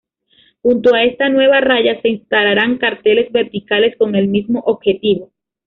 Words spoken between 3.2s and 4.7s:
verticales con el mismo